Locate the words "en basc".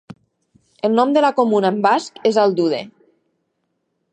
1.73-2.17